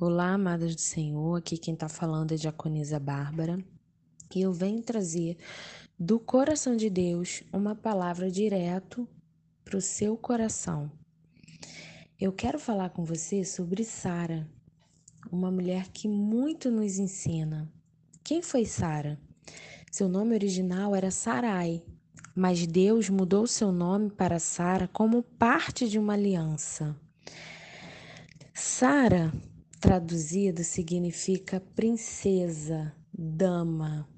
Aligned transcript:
Olá, 0.00 0.32
amadas 0.32 0.74
do 0.74 0.80
Senhor. 0.80 1.36
Aqui 1.36 1.56
quem 1.56 1.72
está 1.72 1.88
falando 1.88 2.32
é 2.32 2.36
Diaconisa 2.36 2.98
Bárbara 2.98 3.64
e 4.34 4.42
eu 4.42 4.52
venho 4.52 4.82
trazer 4.82 5.36
do 5.96 6.18
coração 6.18 6.76
de 6.76 6.90
Deus 6.90 7.44
uma 7.52 7.76
palavra 7.76 8.28
direto 8.28 9.08
para 9.64 9.78
o 9.78 9.80
seu 9.80 10.16
coração. 10.16 10.90
Eu 12.20 12.32
quero 12.32 12.58
falar 12.58 12.90
com 12.90 13.04
você 13.04 13.44
sobre 13.44 13.84
Sara, 13.84 14.50
uma 15.30 15.48
mulher 15.48 15.88
que 15.90 16.08
muito 16.08 16.72
nos 16.72 16.98
ensina. 16.98 17.72
Quem 18.24 18.42
foi 18.42 18.64
Sara? 18.64 19.16
Seu 19.92 20.08
nome 20.08 20.34
original 20.34 20.96
era 20.96 21.12
Sarai, 21.12 21.84
mas 22.34 22.66
Deus 22.66 23.08
mudou 23.08 23.46
seu 23.46 23.70
nome 23.70 24.10
para 24.10 24.40
Sara 24.40 24.88
como 24.88 25.22
parte 25.22 25.88
de 25.88 26.00
uma 26.00 26.14
aliança. 26.14 26.96
Sara, 28.52 29.32
traduzido, 29.84 30.64
significa 30.64 31.60
princesa, 31.60 32.90
dama. 33.12 34.08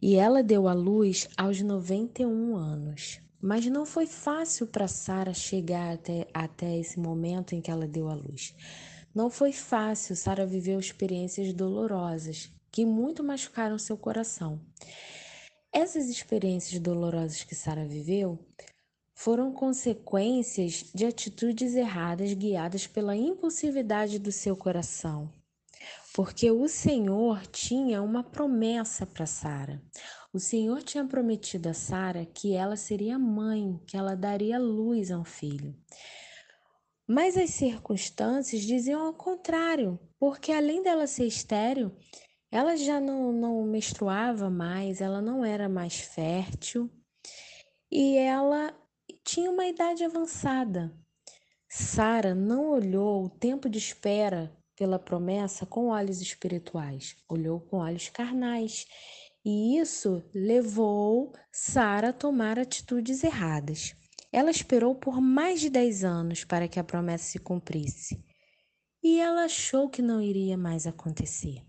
E 0.00 0.14
ela 0.14 0.44
deu 0.44 0.68
à 0.68 0.72
luz 0.72 1.28
aos 1.36 1.60
91 1.60 2.54
anos. 2.56 3.20
Mas 3.42 3.66
não 3.66 3.84
foi 3.84 4.06
fácil 4.06 4.68
para 4.68 4.86
Sara 4.86 5.34
chegar 5.34 5.94
até, 5.94 6.28
até 6.32 6.78
esse 6.78 7.00
momento 7.00 7.52
em 7.52 7.60
que 7.60 7.68
ela 7.68 7.88
deu 7.88 8.08
à 8.08 8.14
luz. 8.14 8.54
Não 9.12 9.28
foi 9.28 9.50
fácil, 9.50 10.14
Sara 10.14 10.46
viveu 10.46 10.78
experiências 10.78 11.52
dolorosas 11.52 12.48
que 12.70 12.86
muito 12.86 13.24
machucaram 13.24 13.76
seu 13.76 13.96
coração. 13.96 14.60
Essas 15.72 16.08
experiências 16.08 16.80
dolorosas 16.80 17.42
que 17.42 17.56
Sara 17.56 17.84
viveu 17.84 18.38
foram 19.14 19.52
consequências 19.52 20.84
de 20.94 21.06
atitudes 21.06 21.74
erradas 21.74 22.32
guiadas 22.34 22.86
pela 22.86 23.16
impulsividade 23.16 24.18
do 24.18 24.32
seu 24.32 24.56
coração. 24.56 25.32
Porque 26.12 26.50
o 26.50 26.68
Senhor 26.68 27.46
tinha 27.46 28.02
uma 28.02 28.22
promessa 28.22 29.06
para 29.06 29.26
Sara. 29.26 29.82
O 30.32 30.38
Senhor 30.38 30.82
tinha 30.82 31.04
prometido 31.04 31.68
a 31.68 31.74
Sara 31.74 32.26
que 32.26 32.54
ela 32.54 32.76
seria 32.76 33.18
mãe, 33.18 33.80
que 33.86 33.96
ela 33.96 34.16
daria 34.16 34.58
luz 34.58 35.10
a 35.10 35.18
um 35.18 35.24
filho. 35.24 35.74
Mas 37.06 37.36
as 37.36 37.50
circunstâncias 37.50 38.62
diziam 38.62 39.06
ao 39.06 39.12
contrário, 39.12 39.98
porque 40.18 40.52
além 40.52 40.82
dela 40.82 41.06
ser 41.06 41.26
estéril, 41.26 41.94
ela 42.50 42.76
já 42.76 43.00
não, 43.00 43.32
não 43.32 43.62
menstruava 43.64 44.48
mais, 44.48 45.00
ela 45.00 45.20
não 45.20 45.44
era 45.44 45.68
mais 45.68 45.98
fértil 45.98 46.90
e 47.90 48.16
ela 48.16 48.74
tinha 49.24 49.50
uma 49.50 49.66
idade 49.66 50.04
avançada. 50.04 50.94
Sara 51.68 52.34
não 52.34 52.70
olhou 52.70 53.24
o 53.24 53.30
tempo 53.30 53.68
de 53.68 53.78
espera 53.78 54.54
pela 54.76 54.98
promessa 54.98 55.64
com 55.64 55.88
olhos 55.88 56.20
espirituais, 56.20 57.16
olhou 57.28 57.60
com 57.60 57.78
olhos 57.78 58.08
carnais. 58.08 58.86
E 59.44 59.78
isso 59.78 60.22
levou 60.34 61.32
Sara 61.50 62.10
a 62.10 62.12
tomar 62.12 62.58
atitudes 62.58 63.24
erradas. 63.24 63.94
Ela 64.32 64.50
esperou 64.50 64.94
por 64.94 65.20
mais 65.20 65.60
de 65.60 65.70
10 65.70 66.04
anos 66.04 66.44
para 66.44 66.68
que 66.68 66.78
a 66.78 66.84
promessa 66.84 67.24
se 67.24 67.38
cumprisse. 67.38 68.22
E 69.02 69.20
ela 69.20 69.44
achou 69.44 69.88
que 69.88 70.00
não 70.00 70.20
iria 70.20 70.56
mais 70.56 70.86
acontecer. 70.86 71.62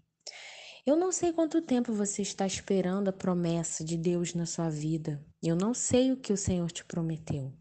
Eu 0.85 0.95
não 0.95 1.11
sei 1.11 1.33
quanto 1.33 1.63
tempo 1.63 1.91
você 1.91 2.21
está 2.21 2.45
esperando 2.45 3.07
a 3.07 3.13
promessa 3.13 3.83
de 3.83 3.97
Deus 3.97 4.35
na 4.35 4.45
sua 4.45 4.69
vida. 4.69 5.19
Eu 5.41 5.55
não 5.55 5.73
sei 5.73 6.11
o 6.11 6.17
que 6.17 6.31
o 6.31 6.37
Senhor 6.37 6.71
te 6.71 6.85
prometeu. 6.85 7.51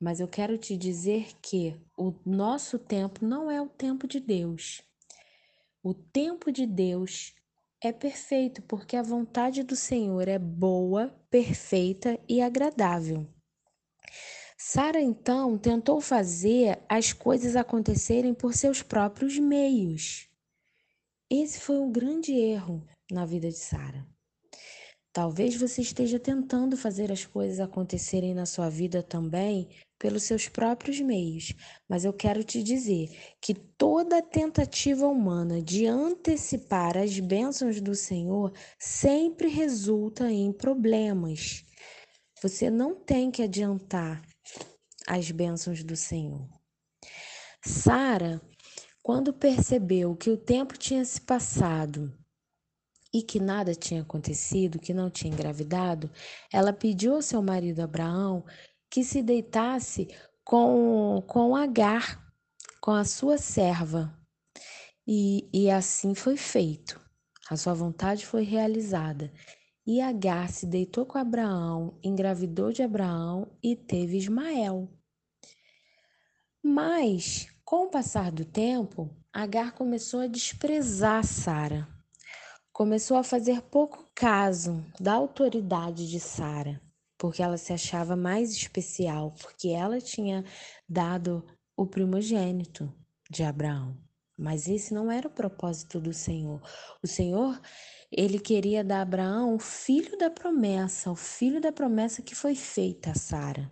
Mas 0.00 0.18
eu 0.18 0.26
quero 0.26 0.58
te 0.58 0.76
dizer 0.76 1.28
que 1.40 1.80
o 1.96 2.12
nosso 2.26 2.76
tempo 2.76 3.24
não 3.24 3.48
é 3.48 3.62
o 3.62 3.68
tempo 3.68 4.08
de 4.08 4.18
Deus. 4.18 4.82
O 5.84 5.94
tempo 5.94 6.50
de 6.50 6.66
Deus 6.66 7.32
é 7.80 7.92
perfeito, 7.92 8.60
porque 8.62 8.96
a 8.96 9.02
vontade 9.02 9.62
do 9.62 9.76
Senhor 9.76 10.26
é 10.26 10.38
boa, 10.38 11.16
perfeita 11.30 12.18
e 12.28 12.42
agradável. 12.42 13.24
Sara 14.56 15.00
então 15.00 15.56
tentou 15.56 16.00
fazer 16.00 16.84
as 16.88 17.12
coisas 17.12 17.54
acontecerem 17.54 18.34
por 18.34 18.52
seus 18.52 18.82
próprios 18.82 19.38
meios. 19.38 20.27
Esse 21.30 21.60
foi 21.60 21.78
um 21.78 21.92
grande 21.92 22.32
erro 22.32 22.82
na 23.10 23.26
vida 23.26 23.48
de 23.48 23.58
Sara. 23.58 24.06
Talvez 25.12 25.56
você 25.56 25.82
esteja 25.82 26.18
tentando 26.18 26.76
fazer 26.76 27.12
as 27.12 27.26
coisas 27.26 27.60
acontecerem 27.60 28.32
na 28.32 28.46
sua 28.46 28.70
vida 28.70 29.02
também 29.02 29.68
pelos 29.98 30.22
seus 30.22 30.48
próprios 30.48 31.00
meios, 31.00 31.52
mas 31.88 32.04
eu 32.04 32.12
quero 32.14 32.42
te 32.44 32.62
dizer 32.62 33.10
que 33.42 33.52
toda 33.52 34.22
tentativa 34.22 35.06
humana 35.06 35.60
de 35.60 35.86
antecipar 35.86 36.96
as 36.96 37.18
bênçãos 37.18 37.80
do 37.80 37.94
Senhor 37.94 38.52
sempre 38.78 39.48
resulta 39.48 40.30
em 40.30 40.50
problemas. 40.52 41.62
Você 42.40 42.70
não 42.70 42.94
tem 42.94 43.30
que 43.30 43.42
adiantar 43.42 44.22
as 45.06 45.30
bênçãos 45.30 45.82
do 45.82 45.96
Senhor. 45.96 46.48
Sara 47.62 48.40
quando 49.08 49.32
percebeu 49.32 50.14
que 50.14 50.28
o 50.28 50.36
tempo 50.36 50.76
tinha 50.76 51.02
se 51.02 51.18
passado 51.18 52.12
e 53.10 53.22
que 53.22 53.40
nada 53.40 53.74
tinha 53.74 54.02
acontecido, 54.02 54.78
que 54.78 54.92
não 54.92 55.08
tinha 55.08 55.32
engravidado, 55.32 56.10
ela 56.52 56.74
pediu 56.74 57.14
ao 57.14 57.22
seu 57.22 57.40
marido 57.40 57.80
Abraão 57.80 58.44
que 58.90 59.02
se 59.02 59.22
deitasse 59.22 60.14
com, 60.44 61.24
com 61.26 61.56
Agar, 61.56 62.22
com 62.82 62.90
a 62.90 63.02
sua 63.02 63.38
serva. 63.38 64.14
E, 65.06 65.48
e 65.54 65.70
assim 65.70 66.14
foi 66.14 66.36
feito. 66.36 67.00
A 67.48 67.56
sua 67.56 67.72
vontade 67.72 68.26
foi 68.26 68.42
realizada. 68.42 69.32
E 69.86 70.02
Agar 70.02 70.50
se 70.50 70.66
deitou 70.66 71.06
com 71.06 71.16
Abraão, 71.16 71.98
engravidou 72.04 72.72
de 72.72 72.82
Abraão 72.82 73.50
e 73.62 73.74
teve 73.74 74.18
Ismael. 74.18 74.86
Mas 76.62 77.48
com 77.68 77.84
o 77.84 77.90
passar 77.90 78.32
do 78.32 78.46
tempo, 78.46 79.14
Agar 79.30 79.72
começou 79.72 80.20
a 80.20 80.26
desprezar 80.26 81.22
Sara. 81.22 81.86
Começou 82.72 83.18
a 83.18 83.22
fazer 83.22 83.60
pouco 83.60 84.10
caso 84.14 84.82
da 84.98 85.12
autoridade 85.12 86.08
de 86.08 86.18
Sara, 86.18 86.80
porque 87.18 87.42
ela 87.42 87.58
se 87.58 87.70
achava 87.70 88.16
mais 88.16 88.52
especial, 88.52 89.34
porque 89.38 89.68
ela 89.68 90.00
tinha 90.00 90.46
dado 90.88 91.44
o 91.76 91.86
primogênito 91.86 92.90
de 93.30 93.42
Abraão. 93.42 93.94
Mas 94.34 94.66
esse 94.66 94.94
não 94.94 95.12
era 95.12 95.28
o 95.28 95.30
propósito 95.30 96.00
do 96.00 96.14
Senhor. 96.14 96.62
O 97.02 97.06
Senhor, 97.06 97.60
ele 98.10 98.38
queria 98.38 98.82
dar 98.82 99.00
a 99.00 99.02
Abraão 99.02 99.54
o 99.54 99.58
filho 99.58 100.16
da 100.16 100.30
promessa, 100.30 101.10
o 101.10 101.16
filho 101.16 101.60
da 101.60 101.70
promessa 101.70 102.22
que 102.22 102.34
foi 102.34 102.54
feita 102.54 103.10
a 103.10 103.14
Sara. 103.14 103.70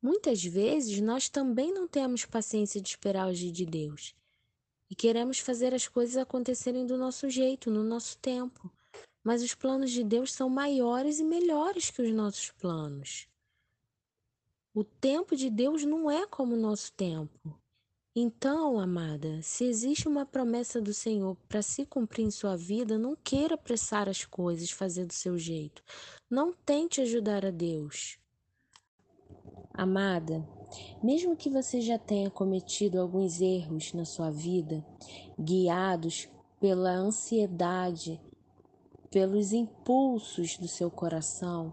Muitas 0.00 0.44
vezes 0.44 1.00
nós 1.00 1.28
também 1.28 1.72
não 1.72 1.88
temos 1.88 2.24
paciência 2.24 2.80
de 2.80 2.88
esperar 2.88 3.26
o 3.26 3.30
agir 3.30 3.50
de 3.50 3.66
Deus 3.66 4.14
e 4.90 4.94
queremos 4.94 5.38
fazer 5.38 5.74
as 5.74 5.86
coisas 5.86 6.16
acontecerem 6.16 6.86
do 6.86 6.96
nosso 6.96 7.28
jeito, 7.28 7.70
no 7.70 7.82
nosso 7.82 8.16
tempo. 8.18 8.72
Mas 9.22 9.42
os 9.42 9.54
planos 9.54 9.90
de 9.90 10.02
Deus 10.02 10.32
são 10.32 10.48
maiores 10.48 11.18
e 11.18 11.24
melhores 11.24 11.90
que 11.90 12.00
os 12.00 12.10
nossos 12.10 12.50
planos. 12.52 13.28
O 14.74 14.84
tempo 14.84 15.36
de 15.36 15.50
Deus 15.50 15.84
não 15.84 16.10
é 16.10 16.26
como 16.26 16.54
o 16.54 16.60
nosso 16.60 16.92
tempo. 16.92 17.58
Então, 18.14 18.80
amada, 18.80 19.40
se 19.42 19.64
existe 19.64 20.08
uma 20.08 20.24
promessa 20.24 20.80
do 20.80 20.94
Senhor 20.94 21.36
para 21.48 21.62
se 21.62 21.84
cumprir 21.84 22.24
em 22.24 22.30
sua 22.30 22.56
vida, 22.56 22.98
não 22.98 23.14
queira 23.14 23.54
apressar 23.54 24.08
as 24.08 24.24
coisas, 24.24 24.70
fazer 24.70 25.04
do 25.04 25.12
seu 25.12 25.36
jeito. 25.36 25.82
Não 26.30 26.52
tente 26.52 27.00
ajudar 27.00 27.44
a 27.44 27.50
Deus. 27.50 28.18
Amada, 29.78 30.44
mesmo 31.00 31.36
que 31.36 31.48
você 31.48 31.80
já 31.80 31.96
tenha 31.96 32.28
cometido 32.28 33.00
alguns 33.00 33.40
erros 33.40 33.92
na 33.92 34.04
sua 34.04 34.28
vida, 34.28 34.84
guiados 35.38 36.28
pela 36.58 36.90
ansiedade, 36.90 38.20
pelos 39.08 39.52
impulsos 39.52 40.58
do 40.58 40.66
seu 40.66 40.90
coração, 40.90 41.72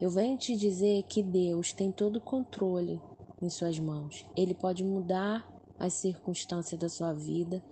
eu 0.00 0.08
venho 0.08 0.38
te 0.38 0.56
dizer 0.56 1.02
que 1.02 1.22
Deus 1.22 1.74
tem 1.74 1.92
todo 1.92 2.16
o 2.16 2.20
controle 2.22 2.98
em 3.42 3.50
suas 3.50 3.78
mãos. 3.78 4.24
Ele 4.34 4.54
pode 4.54 4.82
mudar 4.82 5.46
as 5.78 5.92
circunstâncias 5.92 6.80
da 6.80 6.88
sua 6.88 7.12
vida, 7.12 7.62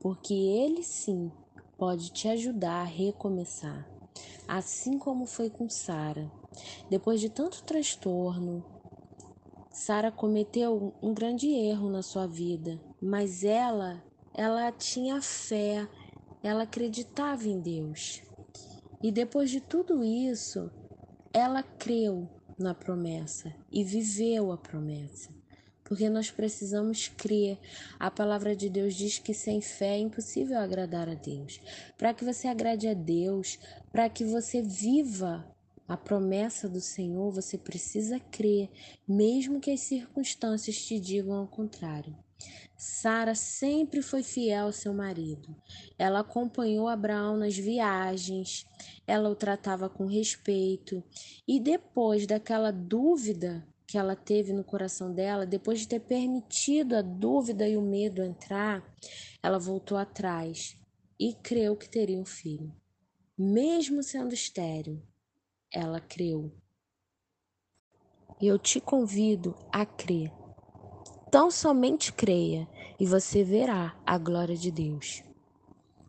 porque 0.00 0.34
Ele 0.34 0.82
sim 0.82 1.32
pode 1.78 2.12
te 2.12 2.28
ajudar 2.28 2.82
a 2.82 2.84
recomeçar. 2.84 3.88
Assim 4.46 4.98
como 4.98 5.24
foi 5.24 5.48
com 5.48 5.66
Sara. 5.66 6.30
Depois 6.90 7.22
de 7.22 7.30
tanto 7.30 7.62
transtorno, 7.62 8.62
Sara 9.80 10.12
cometeu 10.12 10.92
um 11.00 11.14
grande 11.14 11.48
erro 11.48 11.88
na 11.88 12.02
sua 12.02 12.26
vida, 12.26 12.78
mas 13.00 13.42
ela, 13.42 14.04
ela 14.34 14.70
tinha 14.70 15.22
fé, 15.22 15.88
ela 16.42 16.64
acreditava 16.64 17.48
em 17.48 17.58
Deus. 17.58 18.22
E 19.02 19.10
depois 19.10 19.48
de 19.48 19.58
tudo 19.58 20.04
isso, 20.04 20.70
ela 21.32 21.62
creu 21.62 22.28
na 22.58 22.74
promessa 22.74 23.54
e 23.72 23.82
viveu 23.82 24.52
a 24.52 24.58
promessa. 24.58 25.30
porque 25.82 26.10
nós 26.10 26.30
precisamos 26.30 27.08
crer. 27.08 27.58
A 27.98 28.10
palavra 28.10 28.54
de 28.54 28.68
Deus 28.68 28.94
diz 28.94 29.18
que 29.18 29.32
sem 29.32 29.62
fé 29.62 29.96
é 29.96 29.98
impossível 29.98 30.58
agradar 30.58 31.08
a 31.08 31.14
Deus. 31.14 31.58
Para 31.96 32.12
que 32.12 32.22
você 32.22 32.46
agrade 32.46 32.86
a 32.86 32.92
Deus, 32.94 33.58
para 33.90 34.10
que 34.10 34.24
você 34.24 34.60
viva 34.60 35.44
a 35.90 35.96
promessa 35.96 36.68
do 36.68 36.80
Senhor, 36.80 37.32
você 37.32 37.58
precisa 37.58 38.20
crer, 38.20 38.70
mesmo 39.08 39.58
que 39.58 39.72
as 39.72 39.80
circunstâncias 39.80 40.76
te 40.76 41.00
digam 41.00 41.34
ao 41.34 41.48
contrário. 41.48 42.16
Sara 42.76 43.34
sempre 43.34 44.00
foi 44.00 44.22
fiel 44.22 44.66
ao 44.66 44.72
seu 44.72 44.94
marido. 44.94 45.52
Ela 45.98 46.20
acompanhou 46.20 46.86
Abraão 46.86 47.36
nas 47.36 47.56
viagens, 47.56 48.64
ela 49.04 49.28
o 49.28 49.34
tratava 49.34 49.88
com 49.88 50.06
respeito, 50.06 51.02
e 51.46 51.58
depois 51.58 52.24
daquela 52.24 52.70
dúvida 52.70 53.66
que 53.84 53.98
ela 53.98 54.14
teve 54.14 54.52
no 54.52 54.62
coração 54.62 55.12
dela, 55.12 55.44
depois 55.44 55.80
de 55.80 55.88
ter 55.88 55.98
permitido 55.98 56.94
a 56.94 57.02
dúvida 57.02 57.68
e 57.68 57.76
o 57.76 57.82
medo 57.82 58.22
entrar, 58.22 58.80
ela 59.42 59.58
voltou 59.58 59.98
atrás 59.98 60.76
e 61.18 61.34
creu 61.34 61.76
que 61.76 61.88
teria 61.88 62.16
um 62.16 62.24
filho. 62.24 62.72
Mesmo 63.36 64.04
sendo 64.04 64.32
estéril, 64.32 65.02
ela 65.72 66.00
creu. 66.00 66.52
E 68.40 68.46
eu 68.46 68.58
te 68.58 68.80
convido 68.80 69.54
a 69.72 69.84
crer. 69.84 70.32
Tão 71.30 71.50
somente 71.50 72.12
creia 72.12 72.68
e 72.98 73.06
você 73.06 73.44
verá 73.44 73.96
a 74.04 74.18
glória 74.18 74.56
de 74.56 74.70
Deus. 74.70 75.22